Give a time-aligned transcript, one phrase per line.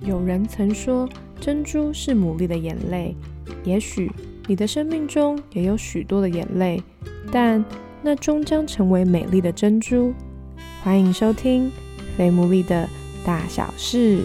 [0.00, 1.08] 有人曾说，
[1.40, 3.14] 珍珠是牡蛎的眼泪。
[3.64, 4.10] 也许
[4.46, 6.82] 你的生命中也有许多的眼泪，
[7.32, 7.64] 但
[8.02, 10.12] 那终将成为美丽的珍珠。
[10.82, 11.66] 欢迎收听
[12.16, 12.88] 《非牡蛎的
[13.24, 14.22] 大小事》。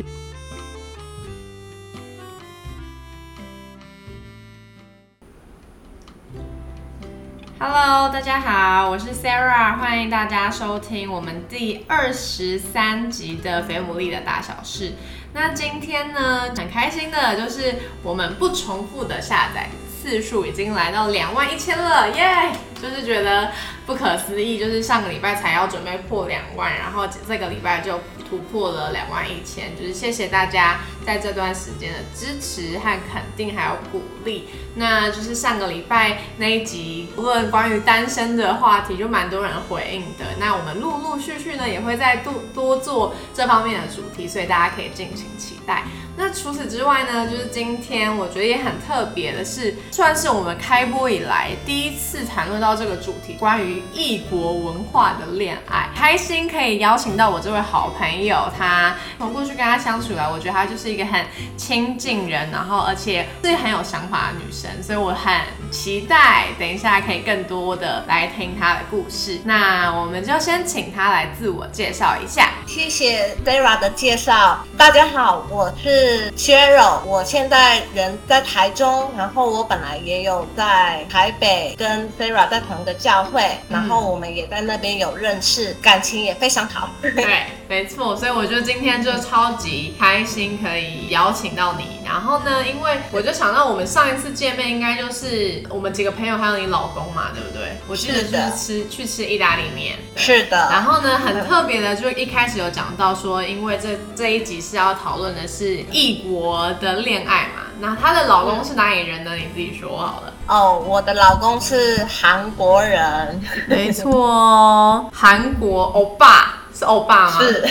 [7.95, 14.89] Hello，大家好，我是 Sarah，欢迎大家收听我们第二十三集的《肥牡蛎的大小事》。
[15.31, 19.69] 那今天呢，很开心的就是我们不重复的下载
[20.01, 22.51] 次数已经来到两万一千了，耶！
[22.81, 23.51] 就是觉得
[23.85, 34.47] 不可思议，就是上个礼拜才要准备破两万，然后这个礼拜就突破了两万一千，就是谢谢大家在这段时间的支持和肯定，还有鼓励。
[34.75, 40.25] 那就是上个礼拜那一集，无论关于单身的话题，就蛮多人回应的。
[40.39, 45.83] 那我们陆陆续续呢，也会再多多做这方面的主题，所以大家可以尽情期待。
[46.15, 55.89] 那除此之外呢，就是今天我觉得也很特别的是，算是我们开播以来第一次谈论到这个主题，关于异国文化的恋爱。
[55.95, 61.25] 开心可以邀请到我这位好朋友，他从过去跟他相处来，我觉得他就是一个很
[61.57, 65.33] 亲近人，然后而且是很有想法的女生，所以我很
[65.71, 69.39] 期待等一下可以更多的来听她的故事。
[69.45, 72.51] 那我们就先请她来自我介绍一下。
[72.67, 76.31] 谢谢 Sarah 的介绍，大家好，我是。
[76.31, 86.89] Cheryl，我现在人在台中，然后我本来也有在台北跟 Sarah 在同一个教会，然后我们也在那边有认识，感情也非常好。
[87.01, 91.99] 对， 没错，所以我觉得今天就超级开心可以邀请到你。
[92.05, 97.77] 然后呢，因为我就想到我们上一次见面应该就是我们几个朋友还有你老公嘛，对不对？
[97.87, 99.95] 我记得就是吃去吃意大利面。
[100.15, 100.69] 是的。
[100.71, 105.83] 然后呢，很特别的，就一开始有讲到说，因为这这一集是要讨论的是。
[105.91, 109.35] 异国的恋爱嘛，那她的老公是哪里人呢？
[109.35, 110.33] 你自己说好了。
[110.47, 116.59] 哦，我的老公是韩国人， 没错，韩国欧巴。
[116.83, 117.39] 是欧巴吗？
[117.39, 117.65] 是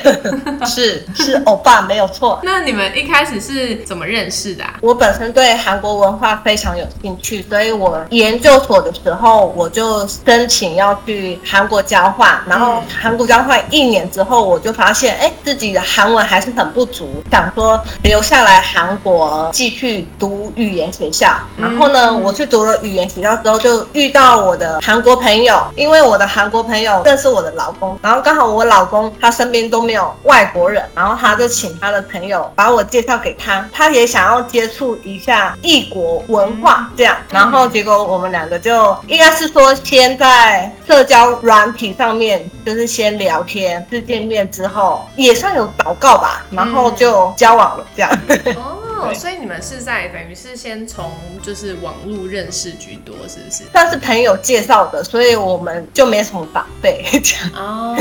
[0.64, 2.40] 是是欧巴，没有错。
[2.42, 4.64] 那你们一开始是怎么认识的？
[4.80, 12.40] 我本身对韩国文化非常有兴趣，所以我研究所的时候我就申请要去韩国交换。
[12.46, 21.34] 然后韩国交换一年之后，我就发现，哎，自己的韩文还是很不足，想说留下来韩国继续读语言学校。
[21.58, 28.82] 然后呢，我去读了语言学校之后，就遇到我的韩国朋友，因为我的韩国朋友认识我的老公，然后刚好我老。
[29.20, 48.10] 他身边都没有外国人，然后他就请他的朋友把我介绍给他，他也想要接触一下异国文化，这样，然后结果我们两个就应该是说先在社交软体上面，就是先聊天，是见面之后也算有祷告吧，然后就交往了，这样。
[49.04, 51.10] 哦，所以你们是在等于是先从
[51.42, 53.64] 就是网络认识居多，是不是？
[53.72, 57.50] 但是朋友介绍的，所以我们就没什么防备这样。
[57.56, 57.96] 哦，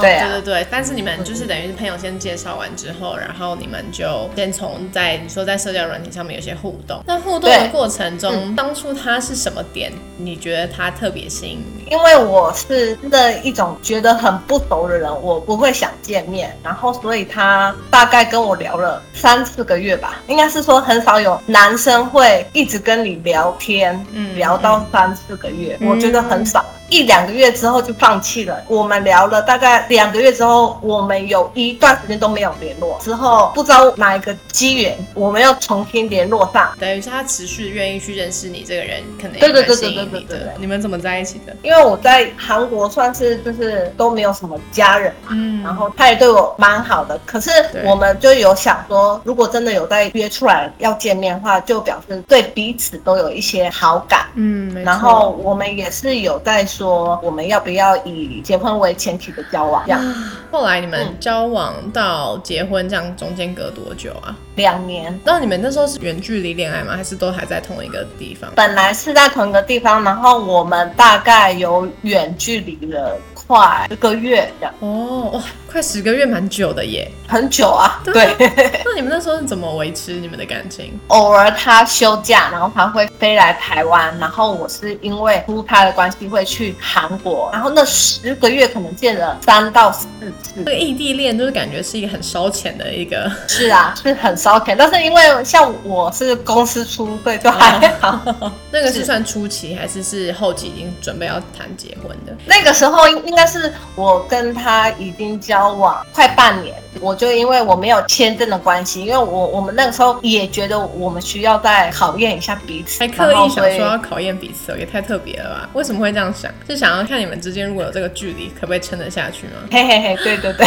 [0.00, 7.02] 对对对对，但是你们就是等于是朋友先介绍完之后，然后你们就先从在你说在社交软体上面有些互动。
[7.06, 9.92] 那互动的过程中，当初他是什么点？
[10.16, 11.90] 你觉得他特别吸引你？
[11.90, 20.20] 因为我是那一种觉得很不熟的人，我不会想见面，然后所以他大概跟我聊了三四个月吧。
[20.28, 26.64] 应该是说很少有男生会一直跟你聊天，嗯，聊到三四个月，我觉得很少。
[26.90, 28.60] 一两个月之后就放弃了。
[28.66, 32.98] 我们聊了大概两个月之后，我们有一段时间都没有联络。
[33.00, 36.72] 之后不知道哪一个机缘，我们要重新联络上。
[36.78, 40.38] 等于是他持续愿意去认识你这个人，可能对对对对对对对。
[40.58, 41.54] 你们怎么在一起的？
[41.62, 47.20] 因为我在韩国算是就是都没有什么家人嘛，嗯，然后他也对我蛮好的。
[47.26, 47.50] 可是
[47.84, 56.60] 我们就有想说，如果真的有在约出来要见面的话，就表示对彼此都有一些好感，嗯，然后我们也是有在。
[56.70, 59.79] 说我们要不要以结婚为前提的交往？
[59.86, 60.14] 这样，
[60.50, 64.36] 后来你们交往到结婚这样中间隔多久啊？
[64.60, 65.18] 两年。
[65.24, 66.94] 那你们那时候是远距离恋爱吗？
[66.96, 68.50] 还是都还在同一个地方？
[68.54, 74.74] 本来是在同一个地方，然后我们大概有远距离了快一个月这样。
[74.80, 77.10] 哦，哇，快十个月，蛮久的耶。
[77.26, 78.00] 很久啊。
[78.04, 78.34] 对。
[78.84, 80.98] 那你们那时候是怎么维持你们的感情？
[81.08, 86.74] 偶尔他休假，然后他会飞来台湾，然后我是因为出差的关系会去。
[86.80, 90.08] 韩国，然后那十个月可能见了三到四
[90.42, 90.54] 次。
[90.56, 93.30] 这个异地恋就是感觉是一个很烧钱的一个。
[93.46, 98.20] 是啊，是很烧钱，但是因为像我是公司出，对，就还好。
[98.72, 102.34] 那个是算初期还是是后期已经准备要谈结婚的？
[102.44, 115.68] 那个时候应应该是我跟他已经交交往快半年，我就因为我没有签证的关系，因为我我们那个时候也觉得我们需要再考验一下彼此，还刻意想说要考验彼此哦，也太特别了吧？
[115.74, 116.50] 为什么会这样想？
[116.66, 119.54] 是想要看你们之间如果有这个距离，可不可以撑得下去吗？
[119.70, 120.66] 嘿嘿嘿，对对对，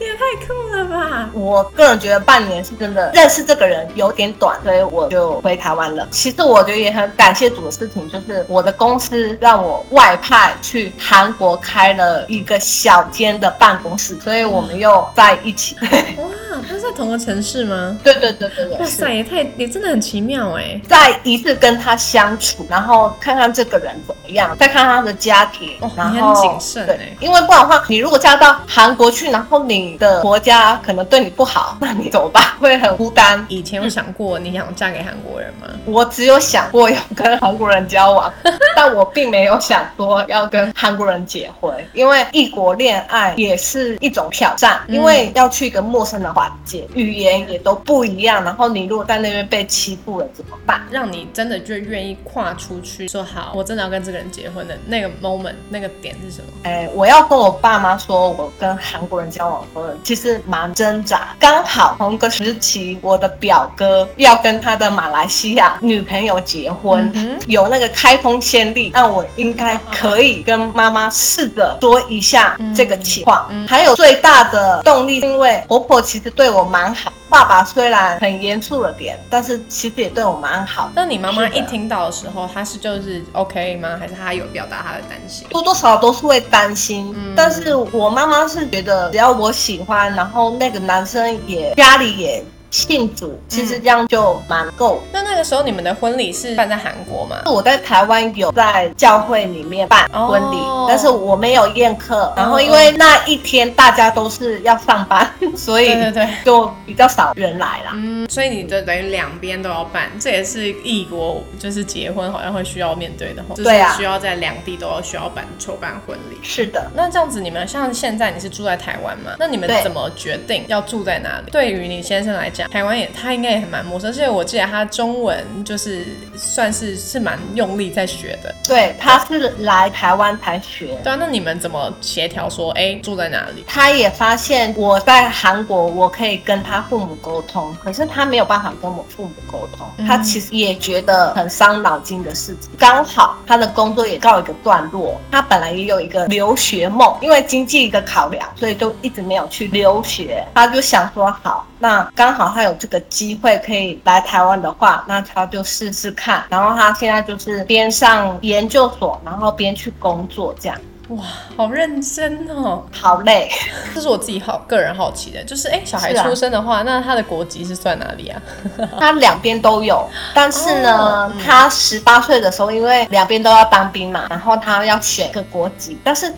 [0.00, 1.28] 也太酷了吧！
[1.34, 6.08] 我个人觉得半年是真的认识这个人有点短，所以我就回台湾了。
[6.10, 15.76] 其实我觉得也很感谢主的事情，就是我的公司让我外派去韩国开了一个小间的办公室，所以我们又在一起。
[16.16, 16.26] 哇，
[16.68, 17.98] 他是在同个城市吗？
[18.02, 20.80] 对对对对对，哇塞，也太也真的很奇妙哎！
[20.88, 32.44] 再一次跟他相处，然后看看这个人怎么样，再看他的家庭，哦然后谨慎对欸，因为不然的话，你如果嫁到韩国去，然后你的国家可能对你不好， 那你怎么办？
[32.60, 33.44] 会很孤单。
[33.48, 35.68] 以前有想过你想嫁给韩国人吗？
[35.84, 38.32] 我只有想过要跟韩国人交往，
[38.76, 50.80] 但我并没有想说要跟韩国人结婚，因为异国恋爱也是一种挑战，嗯因为要去一个陌生的环境，语言也都不一样，然后你如果在那边被欺负了怎么办？
[50.90, 56.48] 让你真的就愿意跨出去说好，我真的要跟这个人结婚的那个 moment 那个点是什么？
[56.64, 61.34] 哎，我要跟我爸妈说，我跟韩国人交往的时候，其实蛮挣扎。
[61.38, 73.46] 刚好同一个时期，我的表哥要跟他的马来西亚女朋友结婚，嗯有那个开封先例，那我应该可以跟妈妈试着说一下这个情况。
[73.50, 80.90] 嗯还有最大的动力，因为婆婆其实对我蛮好，爸爸虽然很严肃了点，但是其实也对我蛮好。
[80.94, 83.98] 那你妈妈一听到的时候，她是就是 OK 吗？
[84.00, 85.46] 还是她有表达她的担心？
[85.50, 95.02] 多多少少都是会担心，嗯但是我妈妈是觉得只要我喜欢，然后那个男生也家里也信主，其实这样就蛮够的。
[95.12, 97.42] 那那个时候你们的婚礼是办在韩国吗？
[97.46, 102.32] 我在台湾有在教会里面办婚礼，哦但是我没有宴客。
[102.36, 106.28] 然后因为那一天大家都是要上班， 所以对对对。
[106.44, 107.92] 就比较少人来啦。
[107.94, 116.38] 嗯，所以你就等于两边都要办，这也是异国就是结婚好像会需要面对的吼，就是对啊需要在两地都要需要办筹办婚礼。
[116.42, 119.32] 是的，那这样子，你们像现在你是住在台湾嘛？
[119.38, 121.50] 那你们怎么决定要住在哪里？
[121.50, 128.54] 对于你先生来讲，台湾也他应该也很蛮陌生，而且我记得他中文就是算是是蛮用力在学的。
[128.66, 130.98] 对，他是来台湾才学。
[131.02, 133.64] 对啊，那你们怎么协调说，哎，住在哪里？
[133.66, 139.86] 他也发现我在韩国，我可以跟他父母沟通，可是他没有办法跟我父母沟通。
[139.96, 142.70] 嗯他其实也觉得很伤脑筋的事情。
[142.78, 150.44] 刚好他的工作也告一个段落，他本来也有一个留学梦，因为经济的考量，所以就一直没有去留学。
[150.54, 156.44] 他就想说，好，那刚好他有这个机会可以来台湾的话，那他就试试看。
[156.50, 160.78] 然后他现在就是边上研究所，然后边去工作，这样
[161.10, 161.24] 哇，
[161.56, 162.84] 好认真哦！
[162.92, 163.50] 好累。
[163.92, 168.40] 这是我自己好个人好奇的，就是哎，小孩出生的话，那他的国籍是算哪里啊？
[168.98, 176.32] 他两边都有，但是呢，哦嗯他十八岁的时候，因为两边都要当兵嘛，然后他要选一个国籍，但是，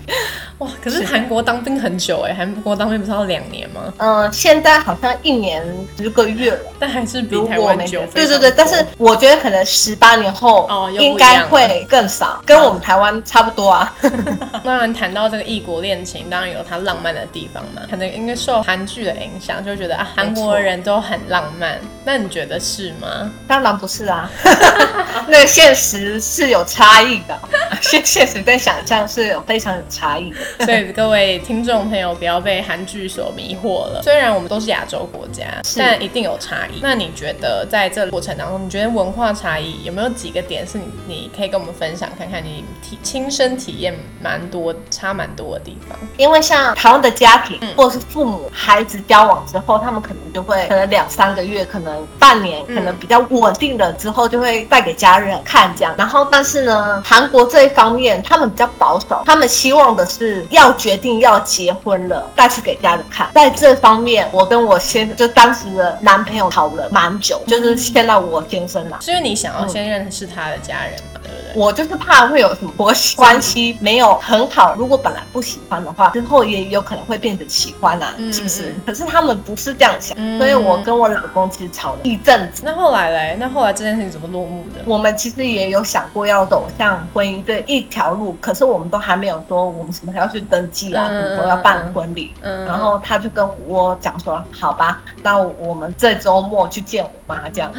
[0.58, 3.92] 哇，可是韩国当兵很久哎，韩国当兵不是要两年吗？
[3.98, 5.62] 嗯、现在好像一年
[5.98, 6.58] 十个月了。
[6.78, 8.26] 但还是比如台湾久对。
[8.26, 13.94] 对对，但是我觉得可能十八年后哦应该会更少，跟我们台湾差不多啊。
[14.64, 21.78] 当然谈到这个异国恋情，当然有它浪漫的地方嘛，可能因为受韩剧的影响，就觉得啊，韩国人都很浪漫。
[22.04, 23.30] 那你觉得是吗？
[23.46, 24.30] 当然不是啊，
[25.28, 27.38] 那现实是有差异的，
[27.80, 30.64] 现 现实跟想象是有非常有差异的。
[30.66, 34.00] 所以各位听众朋友不要被韩剧所迷惑了。
[34.02, 36.80] 虽然我们都是亚洲国家，是但一定有差异。
[36.82, 45.98] 那你觉得在这个过程当中，你觉得文化差异有没有几个点是你你可以跟我们分享看看你体亲身体验蛮多差蛮多的地方？
[46.18, 55.94] 因为像台湾的家庭，或者是父母孩子交往之后，他们可能就会可能两三个月，可能半年，可能比较稳定了之后，就会带给家人看这样。
[55.96, 63.30] 然后，但是呢，韩国这一方面他们比较保守，他们希望的是要决定要结婚了再去给家人看。
[63.34, 68.98] 在这方面，我跟我先就当时的男朋友讨论蛮久，就是现在我先生啦。
[69.00, 71.62] 是因为你想要先认识他的家人嘛，对不对？
[71.62, 78.82] 我就是怕会有什么关系关系没有很好，如果本来不喜欢的话，之后也有可能会变成喜欢啊，嗯是不是嗯？
[78.86, 82.62] 可是他们不是这样想，嗯所以我跟我老公其实吵了一阵子。
[82.64, 83.36] 那后来嘞？
[83.40, 84.80] 那后来这件事情怎么落幕的？
[84.84, 92.32] 我们其实也有想过要走向婚姻这一条路，可是我们都还没有说我们什么时候要去登记啊，嗯什么时候要办婚礼。
[92.42, 97.72] 嗯然后他就跟我讲说，好吧，那我们这周末去见我妈这样，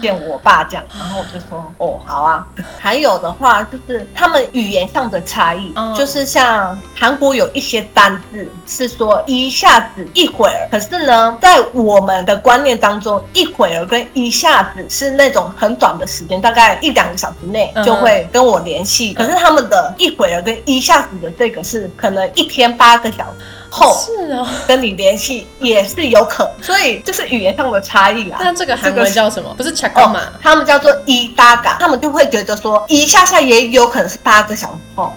[0.00, 0.84] 见我爸这样。
[0.96, 2.46] 然后我就说，哦，好啊。
[2.78, 5.94] 还有的话就是他们语言上的差异，嗯。
[5.94, 17.84] 就是像韩国有一些单字是说一下子一会儿，可是呢，在我们的观念当中，一会儿跟一下子是那种很短的时间，大概一两个小时内嗯。
[17.84, 19.14] 就会跟我联系。
[19.14, 23.30] 可是他们的一会儿跟一下子的这个是可能一天八个小时
[23.76, 24.46] 后是哦。
[24.66, 28.38] 跟你联系也是有可能，所以就是语言上的差异啊。
[28.40, 29.54] 那这个韩文叫什么？
[29.56, 35.12] 不是 c h a k a 哦 m a，他们叫做一搭嘎，他们就会觉得说一下下也有可能是八个小时后。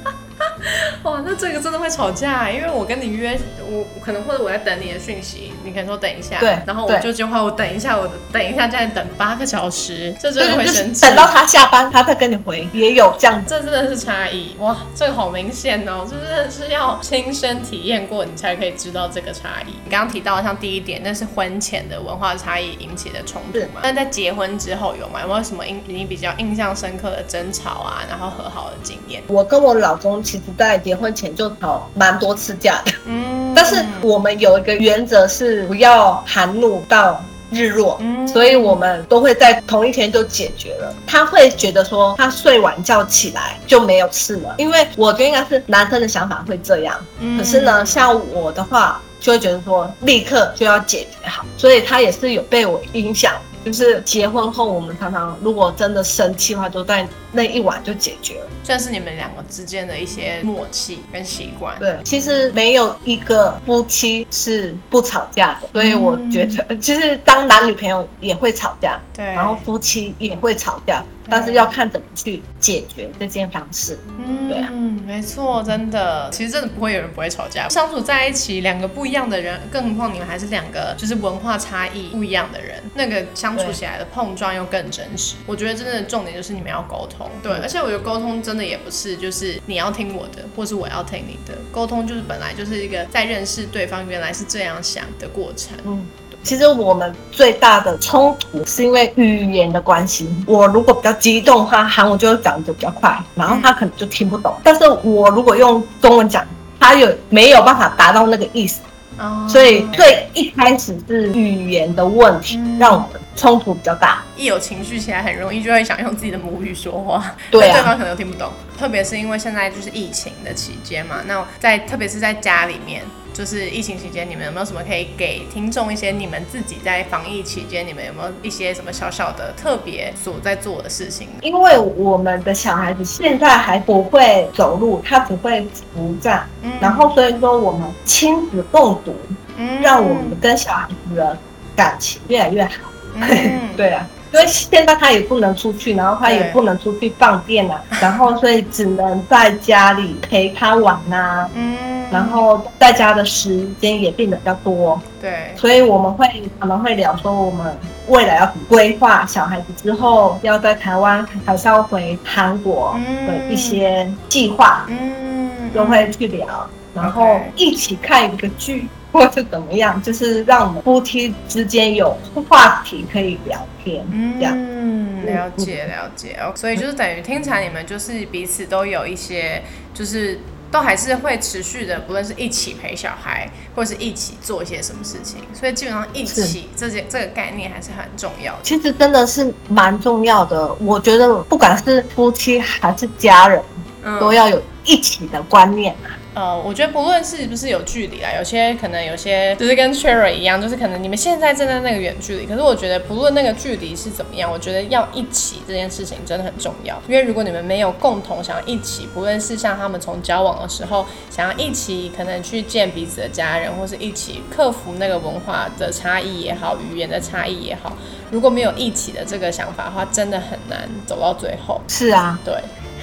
[1.03, 3.39] 哇，那这个真的会吵架，因为我跟你约，
[3.69, 11.05] 我我可能或者我在等你的讯息，你可能说等一下，对然后我就就会我等一下，我等一下，这样等八个小时，这真的会生气。
[11.05, 13.49] 等到他下班，他再跟你回，也有这样子。
[13.49, 19.71] 这真的是差异哇，这个好明显哦，这真的是要亲身体验过，你才可以知道这个差异。
[19.85, 23.81] 你刚刚提到像第一点，那是婚前的文化差异引起的冲突嘛？
[23.83, 25.21] 那在结婚之后有吗？
[25.21, 29.23] 有没有什么印你比较印象深刻的争吵啊，然后和好的经验？
[29.27, 37.97] 我跟我老公其实在结婚前就吵蛮多次架的，嗯 但是我们有一个原则是不要含怒到日落。
[38.01, 40.93] 嗯所以我们都会在同一天就解决了。
[41.07, 46.95] 他会觉得说，他睡晚觉起来就没有事了，因为我觉得应该是男生的想法会这样。
[47.19, 53.33] 嗯可是呢，像我的话，就会觉得说立刻就要解决好，所以他也是有被我影响。
[53.65, 58.47] 就是结婚后，我们常常如果真的生气的话，就在那一晚就解决了。
[58.63, 61.77] 算是你们两个之间的一些默契跟习惯。
[61.79, 73.97] 对，其实没有一个夫妻是不吵架的，所以我觉得，其实当男女朋友也会吵架，对，然后夫妻也会吵架，但是要看怎么去解决这件方式。
[74.17, 85.35] 嗯对啊嗯，没错，真的，其实真的不会有人不会吵架，相处在一起，两个不一样的人，更何况你们还是两个就是文化差异不一样的人，那个相处起来的碰撞又更真实。
[85.45, 95.77] 我觉得真的重点就是你们要沟通，对，而且我觉得沟通真的也不是就是你要听我的，或是我要听你的，沟通就是本来就是一个在认识对方原来是这样想的过程。
[95.85, 96.07] 嗯，
[96.43, 100.29] 其实我们最大的冲突是因为语言的关系。
[100.45, 104.55] 我如果比较激动的话，韩文就会讲的比较快，然后他可能就听不懂。
[104.63, 106.45] 但是我如果用中文讲，
[106.79, 108.79] 他有没有办法达到那个意思？
[109.19, 114.23] 哦所以最一开始是语言的问题，嗯让我们冲突比较大。
[114.37, 118.49] 一有情绪起来，很容易就会想用自己的母语说话，对对方可能都听不懂。
[118.79, 131.29] 特别是因为现在就是疫情的期间嘛，那在特别是在家里面，就是疫情期间，你们有没有什么可以给听众一些你们自己在防疫期间，你们有没有一些什么小小的特别所在做的事情？
[131.41, 139.15] 因为我们的小孩子现在还不会走路，他只会扶站，嗯然后所以说我们亲子共读，
[139.57, 141.37] 嗯让我们跟小孩子的
[141.75, 142.71] 感情越来越好。
[143.15, 156.27] 嗯 对啊，因为现在他也不能出去，然后他也不能出去放电啊， 然后所以只能在家里陪他玩啊，嗯然后在家的时间也变得比较多，对，所以我们会
[156.59, 157.75] 常常会聊说，我们
[158.07, 162.97] 未来要规划小孩子之后要在台湾还是要回韩国
[163.27, 168.87] 的一些计划，嗯都会去聊，然后一起看一个剧。
[169.11, 172.15] 或是怎么样，就是让我们夫妻之间有
[172.47, 174.05] 话题可以聊天，
[174.37, 174.53] 这样。
[174.55, 179.63] 嗯，了解了解哦，所以就是等于听起来你们就是彼此都有一些，
[179.95, 180.39] 就是
[180.71, 188.59] 都还是会持续的，不论是一起陪小孩，或是一起做一些什么事情，所以基本上一起这些这个概念还是很重要的。
[188.61, 190.71] 其实真的是蛮重要的。
[190.75, 193.61] 我觉得不管是夫妻还是家人，
[194.03, 196.13] 嗯都要有一起的观念啊。
[196.39, 206.97] 呃，我觉得不论是不是有距离啦，有些可能有些就是跟 Cherry 一样，就是可能你们现在正在那个远距离，可是我觉得不论那个距离是怎么样，我觉得要一起这件事情真的很重要。
[207.09, 217.91] 因为如果你们没有共同想要一起，不论是像他们从交往的时候想要一起可能去见彼此的家人，或是一起克服那个文化的差异也好，语言的差异也好，
[218.31, 221.81] 如果没有一起的这个想法的话，真的很难走到最后。
[221.89, 222.53] 是啊，对，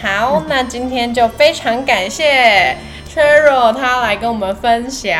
[0.01, 2.75] 好，那今天就非常感谢
[3.17, 5.19] Cheryl 他来跟我们分享，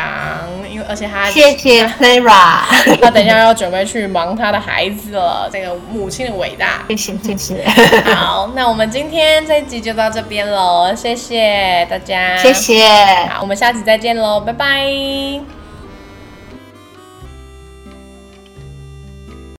[0.69, 2.61] 因为而且他谢谢 Sarah，
[3.01, 6.83] 他等一下要准备去忙他的孩子了，这个母亲的伟大。
[6.89, 7.65] 谢谢谢谢
[8.13, 12.87] 好，那我们今天这一集就到这边喽，谢谢大家，谢谢。
[13.31, 15.56] 好，我们下集再见喽，拜拜。